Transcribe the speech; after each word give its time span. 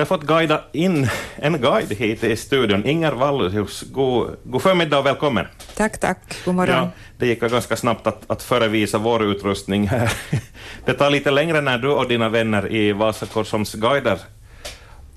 Jag 0.00 0.06
har 0.06 0.18
fått 0.18 0.26
guida 0.26 0.64
in 0.72 1.08
en 1.36 1.60
guide 1.60 1.92
hit 1.92 2.24
i 2.24 2.36
studion, 2.36 2.86
Inger 2.86 3.12
Wallhus. 3.12 3.82
God, 3.82 4.36
god 4.44 4.62
förmiddag 4.62 4.98
och 4.98 5.06
välkommen. 5.06 5.46
Tack, 5.76 5.98
tack. 5.98 6.18
God 6.44 6.54
morgon. 6.54 6.76
Ja, 6.76 6.90
det 7.18 7.26
gick 7.26 7.40
ganska 7.40 7.76
snabbt 7.76 8.06
att, 8.06 8.30
att 8.30 8.42
förevisa 8.42 8.98
vår 8.98 9.24
utrustning 9.24 9.88
här. 9.88 10.12
Det 10.84 10.94
tar 10.94 11.10
lite 11.10 11.30
längre 11.30 11.60
när 11.60 11.78
du 11.78 11.88
och 11.88 12.08
dina 12.08 12.28
vänner 12.28 12.72
i 12.72 12.92
Vasa 12.92 13.26
Korsholms 13.26 13.74
guider 13.74 14.18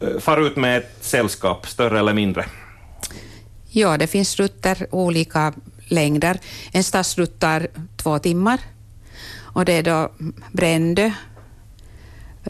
eh, 0.02 0.20
far 0.20 0.48
ut 0.48 0.56
med 0.56 0.78
ett 0.78 0.98
sällskap, 1.02 1.68
större 1.68 2.00
eller 2.00 2.14
mindre. 2.14 2.46
Ja, 3.70 3.98
det 3.98 4.08
finns 4.08 4.40
rutter 4.40 4.88
olika 4.92 5.54
längder. 5.88 6.40
En 6.72 6.84
stadsrutt 6.84 7.40
tar 7.40 7.68
två 7.98 8.20
timmar 8.20 8.60
och 9.40 9.66
det 9.66 9.74
är 9.74 9.84
då 9.84 10.12
Brändö, 10.52 11.12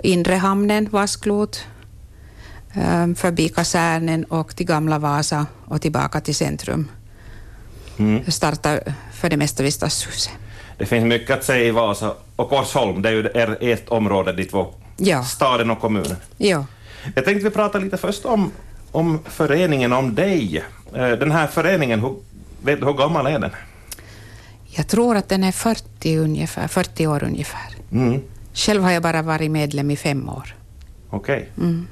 inre 0.03 0.35
hamnen, 0.35 0.89
Vasklot, 0.91 1.65
förbi 3.15 3.49
kasernen 3.49 4.23
och 4.23 4.55
till 4.55 4.65
Gamla 4.65 4.99
Vasa 4.99 5.45
och 5.65 5.81
tillbaka 5.81 6.21
till 6.21 6.35
centrum. 6.35 6.87
Mm. 7.97 8.31
Startar 8.31 8.93
för 9.13 9.29
det 9.29 9.37
mesta 9.37 9.63
vid 9.63 9.73
Stadshuset. 9.73 10.33
Det 10.77 10.85
finns 10.85 11.05
mycket 11.05 11.37
att 11.37 11.43
säga 11.43 11.63
i 11.65 11.71
Vasa 11.71 12.13
och 12.35 12.49
Korsholm, 12.49 13.01
det 13.01 13.09
är 13.09 13.13
ju 13.61 13.71
ett 13.71 13.89
område, 13.89 14.33
de 14.33 14.45
två, 14.45 14.73
ja. 14.97 15.23
staden 15.23 15.71
och 15.71 15.79
kommunen. 15.79 16.15
Ja. 16.37 16.65
Jag 17.15 17.25
tänkte 17.25 17.43
vi 17.43 17.49
prata 17.49 17.79
lite 17.79 17.97
först 17.97 18.25
om, 18.25 18.51
om 18.91 19.19
föreningen, 19.25 19.93
om 19.93 20.15
dig. 20.15 20.63
Eh, 20.93 21.09
den 21.09 21.31
här 21.31 21.47
föreningen, 21.47 21.99
hur, 21.99 22.15
vet 22.63 22.79
du 22.79 22.85
hur 22.85 22.93
gammal 22.93 23.27
är 23.27 23.39
den? 23.39 23.51
Jag 24.65 24.87
tror 24.87 25.15
att 25.15 25.29
den 25.29 25.43
är 25.43 25.51
40, 25.51 26.17
ungefär, 26.17 26.67
40 26.67 27.07
år 27.07 27.23
ungefär. 27.23 27.75
Mm. 27.91 28.21
Själv 28.53 28.83
har 28.83 28.91
jag 28.91 29.03
bara 29.03 29.21
varit 29.21 29.51
medlem 29.51 29.91
i 29.91 29.95
fem 29.95 30.29
år. 30.29 30.55
Okej. 31.09 31.35
Okay. 31.35 31.67
Mm. 31.67 31.87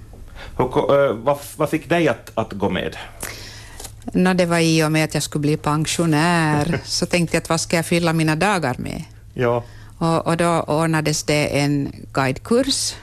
Uh, 0.59 1.13
vad, 1.13 1.37
vad, 1.57 1.69
fick 1.69 1.89
dig 1.89 2.07
att, 2.07 2.31
att 2.33 2.53
gå 2.53 2.69
med? 2.69 2.95
No, 4.13 4.33
det 4.33 4.45
var 4.45 4.59
i 4.59 4.83
och 4.83 4.91
med 4.91 5.05
att 5.05 5.13
jag 5.13 5.23
skulle 5.23 5.41
bli 5.41 5.57
pensionär, 5.57 6.79
så 6.85 7.05
tänkte 7.05 7.35
jag 7.35 7.41
att 7.41 7.49
vad 7.49 7.61
ska 7.61 7.75
jag 7.75 7.85
fylla 7.85 8.13
mina 8.13 8.35
dagar 8.35 8.75
med? 8.77 9.03
Ja. 9.33 9.63
Och, 9.97 10.27
och 10.27 10.37
då 10.37 10.61
ordnades 10.67 11.23
det 11.23 11.59
en 11.59 11.93
guidekurs. 12.13 12.95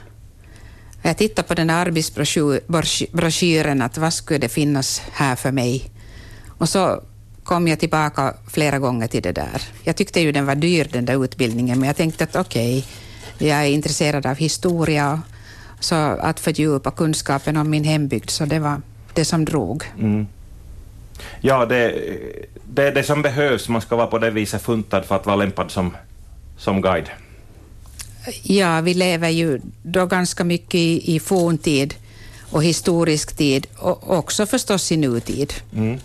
Jag 1.02 1.16
tittade 1.16 1.48
på 1.48 1.54
den 1.54 1.70
här 1.70 1.86
arbetsbroschyren, 1.86 3.82
att 3.82 3.98
vad 3.98 4.12
skulle 4.12 4.38
det 4.38 4.48
finnas 4.48 5.02
här 5.12 5.36
för 5.36 5.52
mig? 5.52 5.90
Och 6.58 6.68
så 6.68 7.02
kom 7.44 7.68
jag 7.68 7.80
tillbaka 7.80 8.34
flera 8.46 8.78
gånger 8.78 9.06
till 9.06 9.22
det 9.22 9.32
där. 9.32 9.62
Jag 9.82 9.96
tyckte 9.96 10.20
ju 10.20 10.32
den 10.32 10.46
var 10.46 10.54
dyr, 10.54 10.88
den 10.92 11.04
där 11.04 11.24
utbildningen, 11.24 11.78
men 11.78 11.86
jag 11.86 11.96
tänkte 11.96 12.24
att 12.24 12.36
okej, 12.36 12.78
okay, 13.36 13.48
jag 13.48 13.58
är 13.58 13.66
intresserad 13.70 14.26
av 14.26 14.36
historia, 14.36 15.22
så 15.80 15.94
att 15.94 16.40
fördjupa 16.40 16.90
kunskapen 16.90 17.56
om 17.56 17.70
min 17.70 17.84
hembygd, 17.84 18.30
så 18.30 18.44
det 18.44 18.58
var 18.58 18.80
det 19.14 19.24
som 19.24 19.44
drog. 19.44 19.84
Mm. 19.98 20.26
Ja, 21.40 21.66
det, 21.66 21.94
det 22.64 22.82
är 22.82 22.94
det 22.94 23.02
som 23.02 23.22
behövs. 23.22 23.68
Man 23.68 23.80
ska 23.80 23.96
vara 23.96 24.06
på 24.06 24.18
det 24.18 24.30
viset 24.30 24.62
funtad 24.62 25.04
för 25.04 25.16
att 25.16 25.26
vara 25.26 25.36
lämpad 25.36 25.70
som, 25.70 25.96
som 26.56 26.80
guide. 26.82 27.10
Ja, 28.42 28.80
vi 28.80 28.94
lever 28.94 29.28
ju 29.28 29.60
då 29.82 30.06
ganska 30.06 30.44
mycket 30.44 30.74
i, 30.74 31.14
i 31.14 31.20
forntid 31.20 31.94
och 32.50 32.64
historisk 32.64 33.36
tid 33.36 33.66
och 33.76 34.18
också 34.18 34.46
förstås 34.46 34.92
i 34.92 34.96
nutid. 34.96 35.52
Mm. 35.76 35.98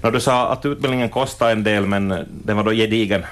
No, 0.00 0.10
du 0.10 0.20
sa 0.20 0.48
att 0.48 0.66
utbildningen 0.66 1.08
kostade 1.08 1.52
en 1.52 1.64
del, 1.64 1.86
men 1.86 2.08
den 2.44 2.56
var 2.56 2.64
då 2.64 2.70
gedigen, 2.70 3.24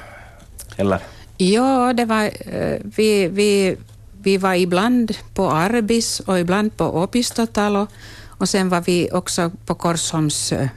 eller? 0.77 0.99
Ja, 1.37 1.93
det 1.93 2.05
var, 2.05 2.25
eh, 2.25 2.79
vi, 2.97 3.29
vi, 3.29 3.77
vi 4.23 4.37
var 4.37 4.55
ibland 4.55 5.12
på 5.34 5.51
Arbis 5.51 6.20
och 6.20 6.39
ibland 6.39 6.77
på 6.77 7.03
Opistotalo 7.03 7.87
och 8.28 8.48
sen 8.48 8.69
var 8.69 8.81
vi 8.81 9.09
också 9.12 9.51
på 9.67 9.75
Korsholms 9.75 10.53
eh, 10.53 10.69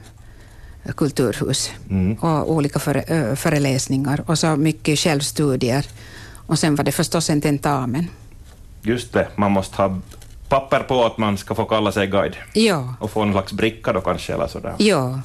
kulturhus 0.96 1.70
mm. 1.90 2.14
och 2.14 2.52
olika 2.52 2.78
före, 2.78 3.36
föreläsningar 3.36 4.24
och 4.26 4.38
så 4.38 4.56
mycket 4.56 4.98
självstudier. 4.98 5.86
Och 6.46 6.58
sen 6.58 6.74
var 6.74 6.84
det 6.84 6.92
förstås 6.92 7.30
en 7.30 7.40
tentamen. 7.40 8.08
Just 8.82 9.12
det, 9.12 9.28
man 9.36 9.52
måste 9.52 9.76
ha 9.82 9.98
papper 10.48 10.80
på 10.80 11.04
att 11.04 11.18
man 11.18 11.38
ska 11.38 11.54
få 11.54 11.64
kalla 11.64 11.92
sig 11.92 12.06
guide. 12.06 12.36
Ja. 12.52 12.94
Och 13.00 13.10
få 13.10 13.22
en 13.22 13.32
slags 13.32 13.52
bricka 13.52 13.92
då 13.92 14.00
kanske 14.00 14.34
eller 14.34 14.46
sådär. 14.46 14.74
Ja. 14.78 15.20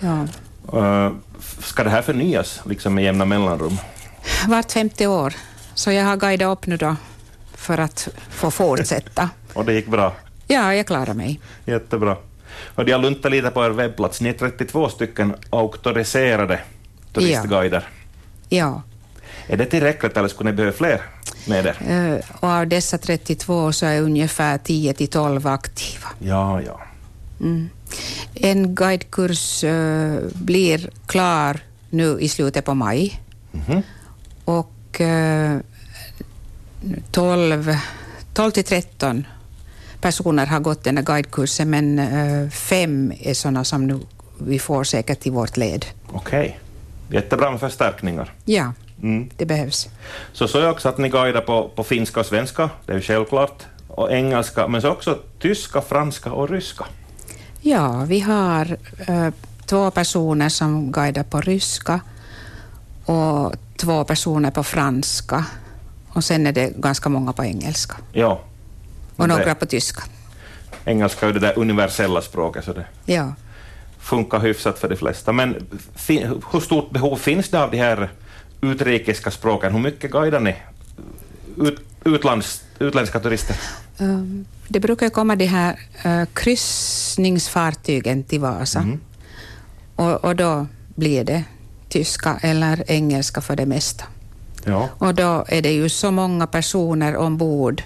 ja. 0.00 0.26
Uh, 0.74 1.12
ska 1.58 1.84
det 1.84 1.90
här 1.90 2.02
förnyas 2.02 2.60
liksom 2.64 2.94
med 2.94 3.04
jämna 3.04 3.24
mellanrum? 3.24 3.76
Vart 4.48 4.72
femte 4.72 5.06
år. 5.06 5.34
Så 5.74 5.92
jag 5.92 6.04
har 6.04 6.16
guidat 6.16 6.58
upp 6.58 6.66
nu 6.66 6.76
då 6.76 6.96
för 7.62 7.78
att 7.78 8.08
få 8.30 8.50
fortsätta. 8.50 9.30
och 9.52 9.64
det 9.64 9.72
gick 9.72 9.86
bra? 9.86 10.12
Ja, 10.46 10.74
jag 10.74 10.86
klarar 10.86 11.14
mig. 11.14 11.40
Jättebra. 11.64 12.16
Och 12.74 12.88
jag 12.88 13.00
luntar 13.00 13.30
lite 13.30 13.50
på 13.50 13.64
er 13.64 13.70
webbplats. 13.70 14.20
Ni 14.20 14.28
är 14.28 14.32
32 14.32 14.88
stycken 14.88 15.34
auktoriserade 15.50 16.60
turistguider. 17.12 17.88
Ja. 18.48 18.58
ja. 18.58 18.82
Är 19.46 19.56
det 19.56 19.66
tillräckligt 19.66 20.16
eller 20.16 20.28
skulle 20.28 20.50
ni 20.50 20.56
behöva 20.56 20.76
fler 20.76 21.00
med 21.46 21.66
er? 21.66 21.76
Uh, 21.90 22.20
och 22.40 22.48
av 22.48 22.66
dessa 22.66 22.98
32 22.98 23.72
så 23.72 23.86
är 23.86 24.00
ungefär 24.00 24.58
10 24.58 24.94
till 24.94 25.08
12 25.08 25.46
aktiva. 25.46 26.08
Ja, 26.18 26.62
ja. 26.62 26.80
Mm. 27.40 27.70
En 28.34 28.74
guidekurs 28.74 29.64
uh, 29.64 30.18
blir 30.34 30.90
klar 31.06 31.60
nu 31.90 32.20
i 32.20 32.28
slutet 32.28 32.64
på 32.64 32.74
maj. 32.74 33.20
Mm 33.52 33.66
-hmm. 33.66 33.82
Och 34.44 35.00
uh, 35.00 35.60
12, 37.10 37.76
12 38.34 38.50
till 38.50 38.64
13 38.64 39.26
personer 40.00 40.46
har 40.46 40.60
gått 40.60 40.84
den 40.84 40.96
här 40.96 41.04
guidekursen, 41.04 41.70
men 41.70 41.98
uh, 41.98 42.50
fem 42.50 43.12
är 43.20 43.34
sådana 43.34 43.64
som 43.64 43.86
nu 43.86 44.00
vi 44.38 44.58
får 44.58 44.84
säkert 44.84 45.20
till 45.20 45.32
vårt 45.32 45.56
led. 45.56 45.86
Okej. 46.12 46.40
Okay. 46.40 46.52
Jättebra 47.16 47.50
med 47.50 47.60
förstärkningar. 47.60 48.32
Ja, 48.44 48.72
mm. 49.02 49.30
det 49.36 49.46
behövs. 49.46 49.88
Så 50.32 50.48
så 50.48 50.58
är 50.58 50.70
också 50.70 50.88
att 50.88 50.98
ni 50.98 51.08
guidar 51.08 51.40
på, 51.40 51.68
på 51.68 51.84
finska 51.84 52.20
och 52.20 52.26
svenska, 52.26 52.70
det 52.86 52.92
är 52.92 52.96
ju 52.96 53.02
självklart, 53.02 53.62
och 53.88 54.12
engelska, 54.12 54.68
men 54.68 54.82
så 54.82 54.90
också 54.90 55.18
tyska, 55.38 55.80
franska 55.80 56.32
och 56.32 56.50
ryska. 56.50 56.84
Ja, 57.60 58.04
vi 58.08 58.20
har 58.20 58.76
uh, 59.08 59.30
två 59.66 59.90
personer 59.90 60.48
som 60.48 60.92
guidar 60.92 61.22
på 61.22 61.40
ryska 61.40 62.00
och 63.04 63.54
två 63.76 64.04
personer 64.04 64.50
på 64.50 64.64
franska. 64.64 65.44
Och 66.14 66.24
sen 66.24 66.46
är 66.46 66.52
det 66.52 66.72
ganska 66.76 67.08
många 67.08 67.32
på 67.32 67.44
engelska. 67.44 67.96
Ja, 68.12 68.40
och 69.16 69.28
några 69.28 69.54
på 69.54 69.66
tyska. 69.66 70.02
Engelska 70.84 71.28
är 71.28 71.32
det 71.32 71.40
där 71.40 71.58
universella 71.58 72.22
språket, 72.22 72.64
så 72.64 72.72
det 72.72 72.86
ja. 73.06 73.34
funkar 73.98 74.40
hyfsat 74.40 74.78
för 74.78 74.88
de 74.88 74.96
flesta. 74.96 75.32
Men 75.32 75.66
hur 76.52 76.60
stort 76.60 76.90
behov 76.90 77.16
finns 77.16 77.48
det 77.48 77.62
av 77.62 77.70
de 77.70 77.76
här 77.76 78.10
utrikiska 78.60 79.30
språken? 79.30 79.72
Hur 79.72 79.80
mycket 79.80 80.10
guidar 80.10 80.40
ni 80.40 80.56
ut, 81.56 81.80
utlands, 82.04 82.64
utländska 82.78 83.20
turister? 83.20 83.56
Um, 83.98 84.44
det 84.68 84.80
brukar 84.80 85.08
komma 85.08 85.36
de 85.36 85.46
här 85.46 85.78
uh, 86.06 86.24
kryssningsfartygen 86.32 88.22
till 88.22 88.40
Vasa. 88.40 88.78
Mm. 88.78 89.00
Och, 89.96 90.24
och 90.24 90.36
då 90.36 90.66
blir 90.94 91.24
det 91.24 91.44
tyska 91.88 92.38
eller 92.42 92.90
engelska 92.90 93.40
för 93.40 93.56
det 93.56 93.66
mesta. 93.66 94.04
Ja. 94.64 94.88
Och 94.98 95.14
då 95.14 95.44
är 95.48 95.62
det 95.62 95.72
ju 95.72 95.88
så 95.88 96.10
många 96.10 96.46
personer 96.46 97.16
ombord 97.16 97.82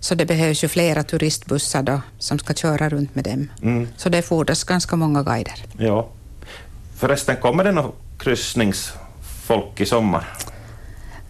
så 0.00 0.14
det 0.14 0.26
behövs 0.26 0.64
ju 0.64 0.68
flera 0.68 1.02
turistbussar 1.02 1.82
då, 1.82 2.00
som 2.18 2.38
ska 2.38 2.54
köra 2.54 2.88
runt 2.88 3.14
med 3.14 3.24
dem. 3.24 3.50
Mm. 3.62 3.88
Så 3.96 4.08
det 4.08 4.22
fordras 4.22 4.64
ganska 4.64 4.96
många 4.96 5.22
guider. 5.22 5.64
Ja. 5.78 6.08
Förresten, 6.96 7.36
kommer 7.36 7.64
det 7.64 7.72
något 7.72 7.94
kryssningsfolk 8.18 9.80
i 9.80 9.86
sommar? 9.86 10.28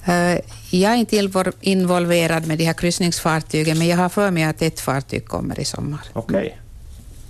Uh, 0.09 0.38
jag 0.71 0.93
är 0.93 0.97
inte 0.97 1.31
involverad 1.61 2.47
med 2.47 2.59
de 2.59 2.65
här 2.65 2.72
kryssningsfartygen, 2.72 3.78
men 3.78 3.87
jag 3.87 3.97
har 3.97 4.09
för 4.09 4.31
mig 4.31 4.43
att 4.43 4.62
ett 4.62 4.81
fartyg 4.81 5.27
kommer 5.27 5.61
i 5.61 5.65
sommar. 5.65 6.00
Okej, 6.12 6.37
okay. 6.37 6.53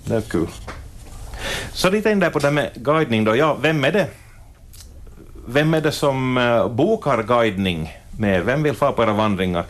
det 0.05 0.17
är 0.17 0.21
kul. 0.21 0.49
Så 1.73 1.91
lite 1.91 2.11
in 2.11 2.21
där 2.21 2.31
på 2.31 2.39
det 2.39 2.51
med 2.51 2.71
guidning 2.75 3.25
då. 3.25 3.37
Ja, 3.37 3.59
vem 3.63 3.85
är 3.85 3.93
det? 3.93 4.09
Vem 5.47 5.75
är 5.75 5.81
det 5.81 5.93
som 5.93 6.37
uh, 6.37 6.69
bokar 6.69 7.23
guidning 7.23 7.93
med? 8.19 8.45
Vem 8.45 8.63
vill 8.63 8.75
få 8.75 8.93
på 8.93 9.03
era 9.03 9.13
vandringar? 9.13 9.65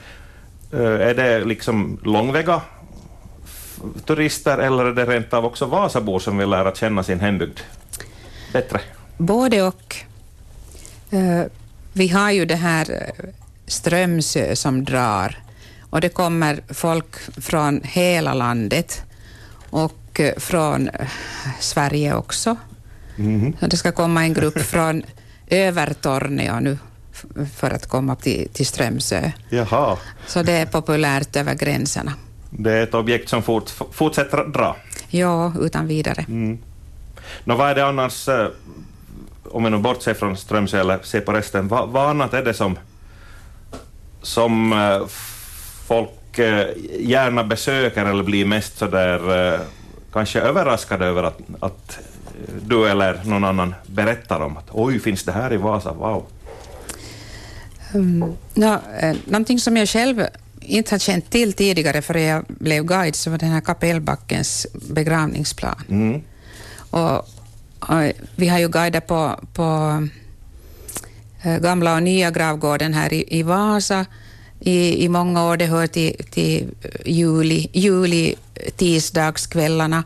Eh, 0.72 0.81
är 0.81 1.14
det 1.14 1.44
liksom 1.44 2.00
långväga 2.05 2.61
turister 4.05 4.58
eller 4.58 4.84
är 4.84 4.93
det 4.93 5.05
rent 5.05 5.34
av 5.34 5.44
också 5.44 5.67
Vasabor 5.67 6.19
som 6.19 6.38
vill 6.38 6.50
lära 6.50 6.75
känna 6.75 7.02
sin 7.02 7.20
hembygd 7.20 7.61
bättre? 8.52 8.81
Både 9.19 9.62
och. 9.62 9.96
Eh, 11.11 11.43
vi 11.93 12.08
har 12.08 12.31
ju 12.31 12.44
det 12.44 12.56
här 12.56 12.90
eh, 12.90 13.28
Strömsö 13.67 14.56
som 14.56 14.84
drar 14.84 15.38
och 15.90 16.00
det 16.00 16.08
kommer 16.08 16.61
folk 16.69 17.17
från 17.43 17.81
hela 17.84 18.34
landet 18.34 19.02
och 19.70 20.20
från 20.37 20.90
Sverige 21.61 22.14
också. 22.14 22.56
Mm. 23.19 23.56
Så 23.61 23.67
det 23.67 23.76
ska 23.76 23.93
komma 23.93 24.22
en 24.22 24.34
grupp 24.34 24.58
från 24.58 25.02
Övertorneå 25.50 26.61
nu 26.61 26.79
för 27.55 27.70
att 27.70 27.87
komma 27.87 28.17
till, 28.17 28.49
till 28.52 28.67
Strömsö. 28.67 29.31
Jaha. 29.49 29.99
Så 30.26 30.43
det 30.43 30.52
är 30.52 30.67
populärt 30.67 31.37
över 31.37 31.55
gränserna. 31.55 32.12
Det 32.50 32.73
är 32.73 32.82
ett 32.82 32.94
objekt 32.94 33.29
som 33.29 33.43
fort, 33.43 33.70
fortsätter 33.93 34.38
att 34.38 34.52
dra. 34.52 34.76
Ja, 35.08 35.52
utan 35.61 35.87
vidare. 35.87 36.25
Mm. 36.29 36.58
Nå, 37.44 37.56
vad 37.56 37.70
är 37.70 37.75
det 37.75 37.87
annars, 37.87 38.29
eh, 38.29 38.49
om 39.44 39.64
vi 39.64 39.70
nu 39.70 39.79
bortser 39.79 40.14
från 40.14 40.37
Strömsö 40.37 40.81
eller 40.81 40.99
ser 41.02 41.20
på 41.20 41.32
resten, 41.32 41.69
vad, 41.69 41.88
vad 41.88 42.11
annat 42.11 42.35
är 42.35 42.44
det 42.44 42.55
som, 42.55 42.79
som 44.23 44.73
eh, 44.73 45.06
folk 45.87 46.38
eh, 46.38 46.67
gärna 46.99 47.44
besöker 47.44 48.06
eller 48.06 48.23
blir 48.23 48.44
mest 48.44 48.79
sådär 48.79 49.61
kanske 50.12 50.41
överraskade 50.41 51.06
över 51.06 51.23
att, 51.23 51.38
att 51.61 51.99
du 52.66 52.88
eller 52.88 53.20
någon 53.25 53.44
annan 53.44 53.75
berättar 53.87 54.40
om 54.40 54.56
att 54.56 54.69
oj, 54.70 54.98
finns 54.98 55.25
det 55.25 55.32
här 55.32 55.52
i 55.52 55.56
Vasa? 55.56 55.92
Wow. 55.92 56.26
Um, 57.94 58.37
no, 58.54 58.78
eh, 59.00 59.16
någonting 59.25 59.60
som 59.60 59.76
jag 59.76 59.88
själv 59.88 60.26
inte 60.60 60.94
har 60.94 60.98
känt 60.98 61.31
till 61.31 61.52
tidigare 61.52 62.02
förrän 62.02 62.22
jag 62.22 62.44
blev 62.48 62.84
guide 62.84 63.16
så 63.16 63.31
var 63.31 63.38
den 63.38 63.50
här 63.50 63.60
Kapellbackens 63.60 64.66
begravningsplan. 64.72 65.82
Mm. 65.88 66.22
Och, 66.90 67.19
och 67.78 68.12
vi 68.37 68.48
har 68.48 68.58
ju 68.58 68.69
guidat 68.69 69.06
på, 69.06 69.40
på 69.52 69.98
äh, 71.43 71.58
gamla 71.58 71.94
och 71.94 72.02
nya 72.02 72.31
gravgården 72.31 72.94
här 72.94 73.12
i, 73.12 73.38
i 73.38 73.43
Vasa 73.43 74.06
i, 74.60 75.04
i 75.04 75.08
många 75.08 75.44
år. 75.44 75.56
Det 75.56 75.66
hör 75.66 75.86
till, 75.86 76.16
till 76.31 76.69
juli, 77.04 77.69
juli 77.72 78.34
tisdagskvällarna. 78.76 80.04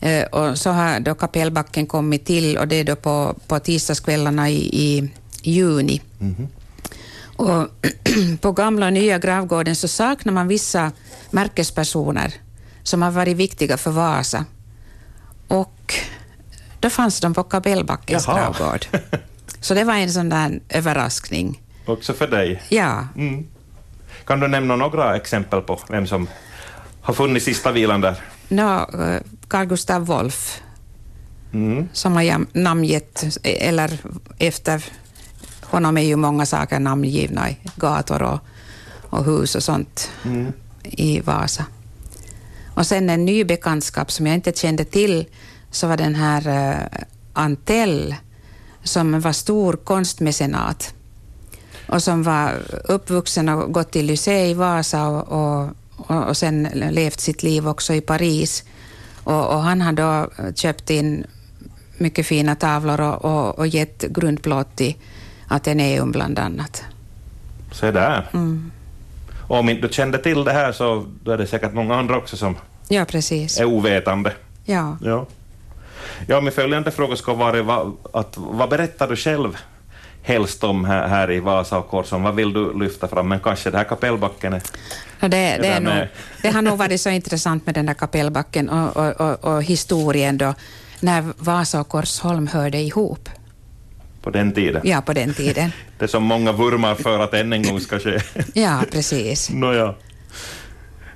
Äh, 0.00 0.24
och 0.24 0.58
så 0.58 0.70
har 0.70 1.00
då 1.00 1.14
Kapellbacken 1.14 1.86
kommit 1.86 2.24
till 2.24 2.58
och 2.58 2.68
det 2.68 2.76
är 2.76 2.84
då 2.84 2.96
på, 2.96 3.34
på 3.46 3.58
tisdagskvällarna 3.58 4.50
i, 4.50 4.56
i 4.56 5.10
juni. 5.42 6.02
Mm. 6.20 6.48
Och 7.36 7.68
på 8.40 8.52
gamla 8.52 8.86
och 8.86 8.92
nya 8.92 9.18
gravgården 9.18 9.76
så 9.76 9.88
saknar 9.88 10.32
man 10.32 10.48
vissa 10.48 10.92
märkespersoner 11.30 12.34
som 12.82 13.02
har 13.02 13.10
varit 13.10 13.36
viktiga 13.36 13.76
för 13.76 13.90
Vasa. 13.90 14.44
Och 15.48 15.94
då 16.80 16.90
fanns 16.90 17.20
de 17.20 17.34
på 17.34 17.42
Kapellbackens 17.44 18.24
Jaha. 18.26 18.36
gravgård. 18.38 18.86
Så 19.60 19.74
det 19.74 19.84
var 19.84 19.94
en 19.94 20.12
sån 20.12 20.28
där 20.28 20.60
överraskning. 20.68 21.62
Också 21.86 22.12
för 22.12 22.26
dig. 22.26 22.62
Ja, 22.68 23.08
Mm. 23.16 23.46
Kan 24.24 24.40
du 24.40 24.48
nämna 24.48 24.76
några 24.76 25.16
exempel 25.16 25.60
på 25.60 25.80
vem 25.88 26.06
som 26.06 26.28
har 27.00 27.14
funnits 27.14 27.44
sista 27.44 27.72
vilan 27.72 28.00
där? 28.00 28.16
no, 28.48 29.02
eh, 29.04 29.20
Carl 29.48 29.66
Gustav 29.66 30.06
Wolff 30.06 30.60
Mm. 31.52 31.88
som 31.92 32.16
har 32.16 32.46
namngett, 32.58 33.38
eller 33.42 33.98
efter 34.38 34.84
honom 35.62 35.98
är 35.98 36.02
ju 36.02 36.16
många 36.16 36.46
saker 36.46 36.78
namngivna 36.80 37.48
gator 37.76 38.22
och, 38.22 38.38
och 39.10 39.24
hus 39.24 39.54
och 39.54 39.62
sånt 39.62 40.10
Mm. 40.24 40.52
i 40.82 41.20
Vasa. 41.20 41.64
Och 42.74 42.86
sen 42.86 43.10
en 43.10 43.24
ny 43.24 43.44
bekantskap 43.44 44.12
som 44.12 44.26
jag 44.26 44.34
inte 44.34 44.52
kände 44.52 44.84
till, 44.84 45.26
så 45.70 45.86
var 45.86 45.96
den 45.96 46.14
här 46.14 46.48
uh, 46.48 46.86
Antell, 47.32 48.14
som 48.82 49.20
var 49.20 49.32
stor 49.32 49.72
konstmecenat 49.72 50.94
och 51.88 52.02
som 52.02 52.22
var 52.22 52.62
uppvuxen 52.84 53.48
och 53.48 53.72
gått 53.72 53.96
i 53.96 54.02
lycée 54.02 54.46
i 54.50 54.54
Vasa 54.54 55.08
och, 55.08 55.72
och, 55.96 56.28
och 56.28 56.36
sen 56.36 56.68
levt 56.74 57.20
sitt 57.20 57.42
liv 57.42 57.68
också 57.68 57.94
i 57.94 58.00
Paris. 58.00 58.64
Och, 59.28 59.46
och 59.54 59.62
han 59.62 59.80
har 59.80 59.92
då 59.92 60.30
köpt 60.54 60.90
in 60.90 61.26
mycket 61.98 62.26
fina 62.26 62.54
tavlor 62.54 63.00
och, 63.00 63.24
och, 63.24 63.58
och 63.58 63.66
gett 63.66 64.02
grundplåt 64.02 64.76
till 64.76 64.94
Ateneum 65.48 66.12
bland 66.12 66.38
annat. 66.38 66.84
Se 67.72 67.90
där. 67.90 68.28
Mm. 68.32 68.70
Och 69.48 69.58
om 69.58 69.68
inte 69.68 69.86
du 69.86 69.92
kände 69.92 70.18
till 70.18 70.44
det 70.44 70.52
här 70.52 70.72
så 70.72 71.06
då 71.24 71.30
är 71.30 71.38
det 71.38 71.46
säkert 71.46 71.74
många 71.74 71.94
andra 71.94 72.16
också 72.16 72.36
som 72.36 72.56
Ja, 72.88 73.04
precis. 73.04 73.60
är 73.60 73.64
ovetande. 73.64 74.32
Ja. 74.64 74.96
Ja. 75.04 75.26
Ja, 76.26 76.40
min 76.40 76.52
följande 76.52 76.90
fråga 76.90 77.16
ska 77.16 77.34
vara 77.34 77.92
att, 78.12 78.34
vad 78.36 78.68
berättar 78.70 79.08
du 79.08 79.16
själv 79.16 79.56
helst 80.28 80.64
om 80.64 80.84
här, 80.84 81.08
här 81.08 81.30
i 81.30 81.40
Vasa 81.40 81.78
och 81.78 81.88
Korsholm? 81.88 82.22
Vad 82.22 82.34
vill 82.34 82.52
du 82.52 82.78
lyfta 82.78 83.08
fram? 83.08 83.28
Men 83.28 83.40
kanske 83.40 83.70
det 83.70 83.76
här 83.78 83.84
kapellbacken 83.84 84.52
är... 84.52 84.62
Och 85.22 85.30
det, 85.30 85.36
det, 85.36 85.62
där 85.62 85.76
är 85.76 85.80
nog, 85.80 86.08
det 86.42 86.50
har 86.50 86.62
nog 86.62 86.78
varit 86.78 87.00
så 87.00 87.10
intressant 87.10 87.66
med 87.66 87.74
den 87.74 87.86
där 87.86 87.94
kapellbacken 87.94 88.68
och, 88.68 88.96
och, 88.96 89.20
och, 89.20 89.44
och 89.44 89.62
historien 89.62 90.38
då, 90.38 90.54
när 91.00 91.24
Vasa 91.38 91.80
och 91.80 91.88
Korsholm 91.88 92.46
hörde 92.46 92.78
ihop. 92.78 93.28
på 94.22 94.30
den 94.30 94.52
tiden. 94.52 94.82
Ja, 94.84 95.00
på 95.00 95.12
den 95.12 95.34
tiden. 95.34 95.70
Det 95.98 96.08
som 96.08 96.22
många 96.22 96.52
vurmar 96.52 96.94
för 96.94 97.18
att 97.18 97.34
än 97.34 97.52
en 97.52 97.62
gång 97.62 97.80
ska 97.80 97.98
ske. 97.98 98.20
Ja, 98.54 98.82
precis. 98.92 99.50
Nåja. 99.50 99.94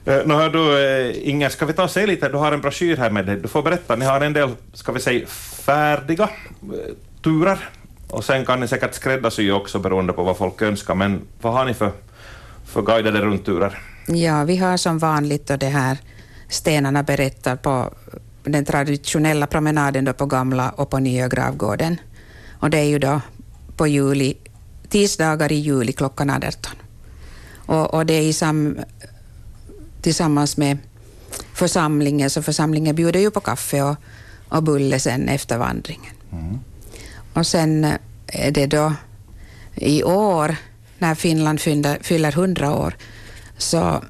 Eh, 0.05 0.19
Nå 0.27 0.35
hör 0.35 0.51
du, 0.51 0.65
eh, 0.85 1.29
Inger, 1.29 1.49
ska 1.49 1.67
vi 1.67 1.73
ta 1.73 1.85
och 1.85 1.91
se 1.91 2.07
lite? 2.07 2.29
Du 2.29 2.37
har 2.37 2.53
en 2.53 2.61
broschyr 2.61 2.97
här 2.97 3.11
med 3.11 3.27
dig. 3.27 3.37
Du 3.37 3.49
får 3.49 3.63
berätta. 3.63 3.97
Ni 3.97 4.05
har 4.05 4.21
en 4.21 4.33
del, 4.33 4.51
ska 4.73 4.93
vi 4.93 5.01
säga, 5.01 5.27
färdiga 5.67 6.25
eh, 6.25 6.95
turer. 7.23 7.59
Och 8.13 8.25
sen 8.25 8.45
kan 8.45 8.61
ni 8.61 8.69
säkert 8.69 8.95
skräddarsy 8.95 9.51
också 9.51 9.79
beroende 9.79 10.13
på 10.13 10.23
vad 10.23 10.37
folk 10.37 10.63
önskar. 10.63 10.95
Men 10.95 11.23
vad 11.41 11.53
har 11.53 11.65
ni 11.65 11.75
för, 11.75 11.93
för 12.65 12.83
guidade 12.83 13.21
rundturer? 13.21 13.79
Ja, 14.07 14.45
vi 14.45 14.57
har 14.57 14.77
som 14.77 14.99
vanligt 14.99 15.47
då 15.47 15.57
det 15.57 15.69
här 15.69 15.99
stenarna 16.49 17.03
berättar 17.03 17.57
på 17.57 17.95
den 18.45 18.65
traditionella 18.65 19.47
promenaden 19.47 20.05
då 20.05 20.13
på 20.13 20.27
gamla 20.27 20.71
och 20.71 20.91
på 20.91 20.99
nya 20.99 21.29
gravgården. 21.29 22.01
Och 22.61 22.71
det 22.71 22.79
är 22.79 22.85
ju 22.85 22.99
då 22.99 23.21
på 23.77 23.87
juli, 23.87 24.37
tisdagar 24.89 25.53
i 25.53 25.55
juli 25.55 25.93
klockan 25.93 26.31
18. 26.31 26.53
Och, 27.67 27.95
och 27.95 28.07
det 28.07 28.15
är 28.15 28.23
i 28.23 28.33
sam, 28.33 28.79
tillsammans 30.03 30.57
med 30.57 30.79
församlingen, 31.55 32.31
så 32.31 32.43
församlingen 32.43 32.95
bjuder 32.95 33.21
ju 33.21 33.31
på 33.31 33.41
kaffe 33.41 33.83
och, 33.83 33.97
och 34.49 34.63
bulle 34.63 34.99
sen 34.99 35.29
efter 35.29 35.59
vandringen. 35.59 36.13
Och 37.33 37.47
sen 37.47 37.85
är 38.27 38.51
det 38.51 38.67
då 38.67 38.93
i 39.75 40.03
år, 40.03 40.57
när 40.99 41.15
Finland 41.15 41.61
fyller, 41.61 41.99
fyller 42.03 42.33
100 42.33 42.75
år, 42.75 42.97
så 43.59 43.79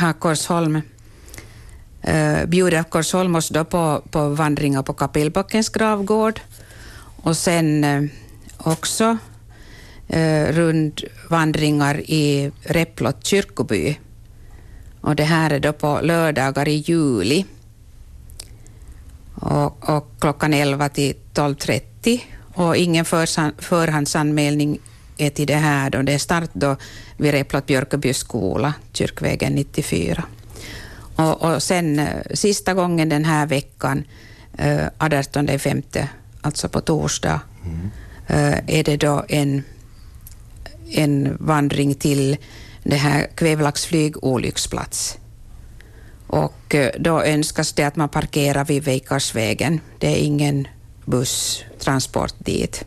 har 0.00 0.12
Korsholm 0.12 0.80
eh, 2.02 2.46
bjuder 2.46 2.82
Korsholm 2.82 3.34
oss 3.36 3.48
då 3.48 3.64
på, 3.64 4.02
på 4.10 4.28
vandringar 4.28 4.82
på 4.82 4.92
Kapellbackens 4.92 5.68
gravgård 5.68 6.40
och 7.22 7.36
sen 7.36 7.84
eh, 7.84 8.02
också 8.58 9.18
eh, 10.08 10.52
rundvandringar 10.52 12.00
i 12.00 12.52
Repplot 12.62 13.26
kyrkoby. 13.26 13.98
Och 15.00 15.16
det 15.16 15.24
här 15.24 15.50
är 15.50 15.60
då 15.60 15.72
på 15.72 16.00
lördagar 16.02 16.68
i 16.68 16.76
juli 16.76 17.44
och, 19.34 19.88
och 19.88 20.10
klockan 20.20 20.54
11 20.54 20.88
till 20.88 21.14
12.30 21.34 21.82
och 22.54 22.76
ingen 22.76 23.04
förhandsanmälning 23.58 24.78
är 25.18 25.30
till 25.30 25.46
det 25.46 25.54
här 25.54 25.90
då. 25.90 26.02
Det 26.02 26.12
är 26.12 26.18
start 26.18 26.50
då 26.52 26.76
vid 27.16 27.34
Replot-Björkeby 27.34 28.12
skola, 28.12 28.74
Kyrkvägen 28.92 29.54
94. 29.54 30.24
Och, 31.16 31.42
och 31.42 31.62
sen 31.62 31.98
eh, 31.98 32.08
sista 32.34 32.74
gången 32.74 33.08
den 33.08 33.24
här 33.24 33.46
veckan, 33.46 34.04
eh, 34.58 34.86
18 34.98 35.48
alltså 36.40 36.68
på 36.68 36.80
torsdag, 36.80 37.40
eh, 38.26 38.58
är 38.66 38.84
det 38.84 38.96
då 38.96 39.24
en, 39.28 39.62
en 40.90 41.36
vandring 41.40 41.94
till 41.94 42.36
det 42.82 42.96
här 42.96 43.26
Kvävlax 43.34 43.86
flygolycksplats. 43.86 45.18
Och 46.26 46.74
eh, 46.74 46.90
då 46.98 47.22
önskas 47.22 47.72
det 47.72 47.84
att 47.84 47.96
man 47.96 48.08
parkerar 48.08 48.64
vid 48.64 48.84
Veikarsvägen. 48.84 49.80
Det 49.98 50.06
är 50.06 50.24
ingen 50.24 50.68
busstransport 51.08 52.34
dit. 52.38 52.84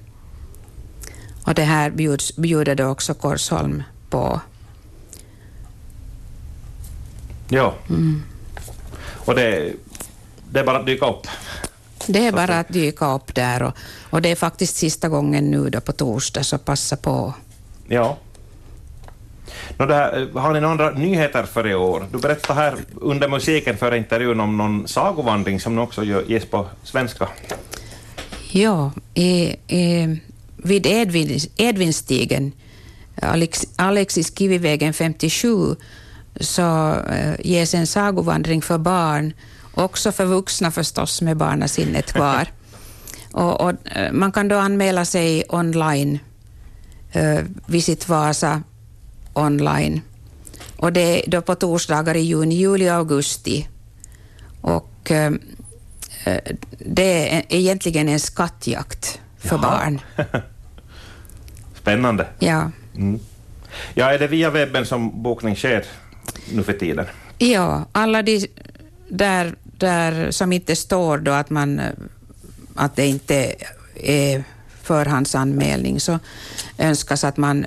Och 1.45 1.53
det 1.53 1.63
här 1.63 1.89
bjuds, 1.89 2.35
bjuder 2.35 2.75
då 2.75 2.85
också 2.85 3.13
Korsholm 3.13 3.83
på. 4.09 4.41
Ja. 7.49 7.73
Och 9.25 9.35
det, 9.35 9.73
det 10.51 10.59
är 10.59 10.63
bara 10.65 10.79
att 10.79 10.85
dyka 10.85 11.09
upp. 11.09 11.27
Det 12.07 12.27
är 12.27 12.31
bara 12.31 12.59
att 12.59 12.69
dyka 12.69 13.13
upp 13.13 13.35
där 13.35 13.63
och, 13.63 13.73
och 14.09 14.21
det 14.21 14.29
är 14.31 14.35
faktiskt 14.35 14.75
sista 14.77 15.09
gången 15.09 15.51
nu 15.51 15.69
då 15.69 15.81
på 15.81 15.91
torsdag, 15.91 16.43
så 16.43 16.57
passa 16.57 16.97
på. 16.97 17.33
Ja. 17.87 18.17
Nå, 19.77 19.85
det 19.85 19.95
här, 19.95 20.29
har 20.33 20.53
ni 20.53 20.59
några 20.59 20.71
andra 20.71 20.91
nyheter 20.91 21.43
för 21.43 21.67
i 21.67 21.75
år? 21.75 22.05
Du 22.11 22.17
berättade 22.17 22.59
här 22.59 22.75
under 23.01 23.29
musiken 23.29 23.77
för 23.77 23.95
intervjun 23.95 24.39
om 24.39 24.57
någon 24.57 24.87
sagovandring 24.87 25.59
som 25.59 25.75
nu 25.75 25.81
också 25.81 26.03
gör- 26.03 26.23
ges 26.27 26.45
på 26.45 26.67
svenska. 26.83 27.27
Ja, 28.53 28.91
i, 29.13 29.55
i, 29.67 30.20
vid 30.58 30.86
Edvin, 30.86 31.39
Edvinstigen, 31.58 32.51
Alex, 33.22 33.65
Alexis 33.75 34.38
Kivivägen 34.38 34.93
57, 34.93 35.75
så 36.39 36.96
eh, 36.96 37.36
ges 37.39 37.74
en 37.74 37.88
sagovandring 37.88 38.62
för 38.62 38.77
barn, 38.77 39.34
också 39.74 40.12
för 40.12 40.25
vuxna 40.25 40.72
förstås 40.72 41.22
med 41.22 41.38
barnasinnet 41.38 42.13
kvar. 42.13 42.48
och, 43.31 43.62
och, 43.62 43.72
eh, 43.86 44.12
man 44.12 44.31
kan 44.31 44.48
då 44.48 44.55
anmäla 44.55 45.05
sig 45.05 45.43
online, 45.50 46.20
eh, 47.12 47.39
Visit 47.65 48.10
Vasa 48.10 48.63
online. 49.34 50.01
Och 50.77 50.93
det 50.93 51.01
är 51.01 51.29
då 51.29 51.41
på 51.41 51.55
torsdagar 51.55 52.15
i 52.15 52.22
juni, 52.22 52.55
juli 52.55 52.89
och 52.89 52.93
augusti. 52.93 53.67
Och 54.62 55.12
det 56.77 57.35
är 57.35 57.43
egentligen 57.49 58.09
en 58.09 58.19
skattjakt 58.19 59.19
för 59.37 59.49
Jaha. 59.57 59.61
barn. 59.61 60.01
Spännande. 61.81 62.27
Ja. 62.39 62.71
Mm. 62.95 63.19
Ja, 63.93 64.13
är 64.13 64.19
det 64.19 64.27
via 64.27 64.49
webben 64.49 64.85
som 64.85 65.23
bokning 65.23 65.55
sker 65.55 65.85
nu 66.51 66.63
för 66.63 66.73
tiden? 66.73 67.05
ja, 67.37 67.85
alla 67.91 68.21
de 68.21 68.47
där, 69.09 69.55
där 69.63 70.31
som 70.31 70.53
inte 70.53 70.75
står 70.75 71.17
då 71.17 71.31
att, 71.31 71.49
man, 71.49 71.79
eh, 71.79 71.91
att 72.75 72.95
det 72.95 73.07
inte 73.07 73.55
är 73.95 74.43
förhandsanmälning 74.81 75.99
så 75.99 76.19
önskas 76.77 77.23
att 77.23 77.37
man 77.37 77.65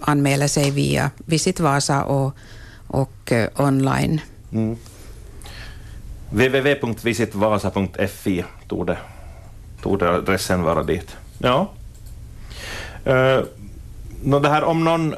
anmäler 0.00 0.48
sig 0.48 0.70
via 0.70 1.10
Visit 1.16 1.60
Vasa 1.60 2.04
och, 2.04 2.36
och 2.86 3.32
eh, 3.32 3.48
online. 3.56 4.20
Mm. 4.52 4.76
www.visitvasa.fi 6.32 8.44
torde, 8.68 8.96
torde 9.82 10.08
adressen 10.08 10.62
vara 10.62 10.82
dit. 10.82 11.16
Ja. 11.38 11.70
Uh, 13.06 13.44
det 14.40 14.48
här 14.48 14.64
om 14.64 14.84
någon, 14.84 15.14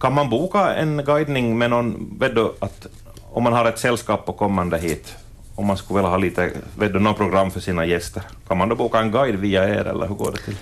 kan 0.00 0.14
man 0.14 0.30
boka 0.30 0.74
en 0.74 1.04
guidning 1.04 1.58
med 1.58 1.70
någon, 1.70 2.16
vet 2.20 2.34
du, 2.34 2.52
att 2.60 2.86
om 3.32 3.42
man 3.42 3.52
har 3.52 3.64
ett 3.64 3.78
sällskap 3.78 4.26
på 4.26 4.32
kommande 4.32 4.78
hit, 4.78 5.14
om 5.54 5.66
man 5.66 5.76
skulle 5.76 5.98
vilja 5.98 6.10
ha 6.10 6.16
lite, 6.16 6.50
vet 6.78 6.92
du, 6.92 6.98
något 6.98 7.16
program 7.16 7.50
för 7.50 7.60
sina 7.60 7.86
gäster, 7.86 8.22
kan 8.48 8.58
man 8.58 8.68
då 8.68 8.76
boka 8.76 8.98
en 8.98 9.10
guide 9.10 9.36
via 9.36 9.68
er 9.68 9.84
eller 9.84 10.06
hur 10.06 10.14
går 10.14 10.32
det 10.32 10.38
till? 10.38 10.56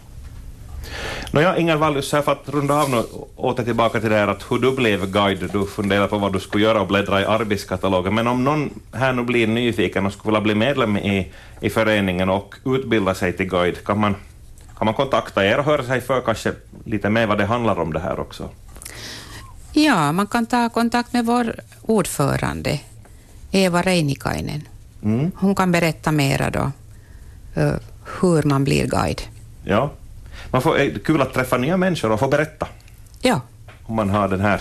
Nåja, 1.30 1.56
Inger 1.56 1.76
Wallius, 1.76 2.10
för 2.10 2.32
att 2.32 2.48
runda 2.48 2.82
av 2.82 2.90
nu, 2.90 3.02
åter 3.36 3.64
tillbaka 3.64 4.00
till 4.00 4.10
det 4.10 4.16
här 4.16 4.28
att 4.28 4.44
hur 4.50 4.58
du 4.58 4.72
blev 4.76 5.10
guide, 5.10 5.50
du 5.52 5.66
funderar 5.66 6.08
på 6.08 6.18
vad 6.18 6.32
du 6.32 6.40
skulle 6.40 6.64
göra 6.64 6.80
och 6.80 6.86
bläddra 6.86 7.20
i 7.20 7.24
arbetskatalogen, 7.24 8.14
men 8.14 8.26
om 8.26 8.44
någon 8.44 8.70
här 8.92 9.12
nu 9.12 9.22
blir 9.22 9.46
nyfiken 9.46 10.06
och 10.06 10.12
skulle 10.12 10.30
vilja 10.30 10.40
bli 10.40 10.54
medlem 10.54 10.96
i, 10.96 11.32
i 11.60 11.70
föreningen 11.70 12.28
och 12.30 12.54
utbilda 12.64 13.14
sig 13.14 13.32
till 13.36 13.46
guide, 13.48 13.84
kan 13.84 13.98
man, 14.00 14.14
kan 14.78 14.84
man 14.84 14.94
kontakta 14.94 15.44
er 15.44 15.58
och 15.58 15.64
höra 15.64 15.84
sig 15.84 16.00
för 16.00 16.20
kanske 16.20 16.52
lite 16.84 17.10
mer 17.10 17.26
vad 17.26 17.38
det 17.38 17.46
handlar 17.46 17.80
om 17.80 17.92
det 17.92 18.00
här 18.00 18.20
också? 18.20 18.48
ja 19.72 20.12
man 20.12 20.26
kan 20.26 20.46
ta 20.46 20.68
kontakt 20.68 21.12
med 21.12 21.26
vår 21.26 21.54
ordförande 21.82 22.80
Eva 23.50 23.82
Reinikainen. 23.82 24.62
Mm. 25.02 25.30
Hon 25.36 25.54
kan 25.54 25.72
berätta 25.72 26.12
mera 26.12 26.50
då 26.50 26.70
eh, 27.54 27.74
hur 28.20 28.42
man 28.42 28.64
blir 28.64 28.86
guide. 28.86 29.22
Ja. 29.64 29.90
Man 30.50 30.62
får, 30.62 30.78
är 30.78 30.98
kul 30.98 31.22
att 31.22 31.34
träffa 31.34 31.56
nya 31.56 31.76
människor 31.76 32.12
och 32.12 32.20
få 32.20 32.28
berätta 32.28 32.68
Ja, 33.20 33.40
om 33.82 33.96
man 33.96 34.10
har 34.10 34.28
den 34.28 34.40
här, 34.40 34.60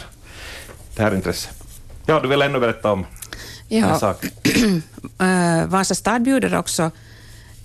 det 0.95 1.01
här 1.03 1.15
intresset. 1.15 1.63
Ja, 2.05 2.19
du 2.19 2.27
vill 2.27 2.41
ännu 2.41 2.60
berätta 2.60 2.91
om 2.91 3.05
en 3.69 3.79
ja. 3.79 4.00
sak? 4.00 4.25
Eh, 5.19 5.65
Vasa 5.67 5.95
stad 5.95 6.22
bjuder 6.22 6.55
också 6.55 6.91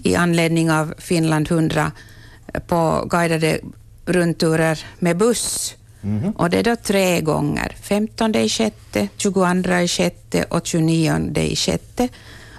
i 0.03 0.17
anledning 0.17 0.71
av 0.71 0.95
Finland 0.99 1.51
100 1.51 1.93
på 2.67 3.05
guidade 3.11 3.61
rundturer 4.07 4.85
med 4.99 5.17
buss. 5.17 5.75
Och 6.37 6.51
det 6.51 6.59
är 6.59 6.63
då 6.63 6.77
tre 6.77 7.21
gånger. 7.21 7.77
15 7.83 8.35
i 8.35 8.49
sjätte, 8.49 9.09
22 9.17 9.47
i 9.85 9.89
sjätte 9.89 10.45
och 10.45 10.67
29 10.67 11.33
i 11.37 11.57
sjätte. 11.57 12.09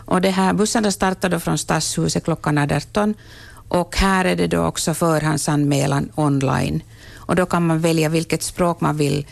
Och 0.05 0.21
det 0.21 0.29
här, 0.29 0.53
bussarna 0.53 0.91
startar 0.91 1.29
då 1.29 1.39
från 1.39 1.57
Stadshuset 1.57 2.23
klockan 2.23 2.57
18 2.57 3.13
och 3.71 3.95
här 3.95 4.25
är 4.25 4.35
det 4.35 4.47
då 4.47 4.65
också 4.65 4.93
förhandsanmälan 4.93 6.11
online. 6.15 6.83
Och 7.15 7.35
då 7.35 7.45
kan 7.45 7.67
man 7.67 7.79
välja 7.79 8.09
vilket 8.09 8.43
språk 8.43 8.81
man 8.81 8.97
vill, 8.97 9.27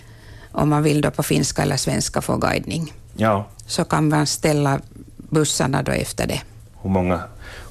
om 0.52 0.70
man 0.70 0.84
vill 0.84 1.02
då 1.02 1.12
på 1.12 1.24
finska 1.24 1.62
eller 1.62 1.78
svenska 1.78 2.22
få 2.22 2.38
guidning 2.38 2.94
Ja, 3.16 3.48
så 3.66 3.84
kan 3.84 4.10
man 4.10 4.26
ställa 4.28 4.80
bussarna 5.18 5.82
då 5.82 5.92
efter 5.92 6.28
det. 6.28 6.42
hur 6.82 6.90
många, 6.90 7.24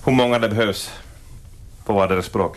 hur 0.04 0.12
många 0.12 0.38
det 0.38 0.49
behövs 0.49 0.90
på 1.85 1.92
vardera 1.92 2.23
språk. 2.23 2.57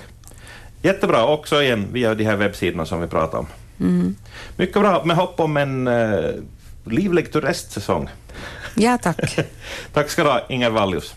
Jättebra, 0.81 1.25
också 1.25 1.63
igen 1.63 1.87
via 1.91 2.15
de 2.15 2.23
här 2.23 2.35
webbsidorna 2.35 2.85
som 2.85 3.01
vi 3.01 3.07
pratade 3.07 3.37
om. 3.37 3.47
Mm. 3.79 4.15
Mycket 4.55 4.81
bra, 4.81 5.03
med 5.05 5.15
hopp 5.15 5.39
om 5.39 5.57
en 5.57 5.87
uh, 5.87 6.35
livlig 6.85 7.31
turistsäsong. 7.31 8.09
Ja, 8.75 8.97
tack. 8.97 9.39
Tack 9.93 10.09
ska 10.09 10.23
du 10.23 10.29
ha, 10.29 10.41
Inger 10.49 10.69
Wallius. 10.69 11.15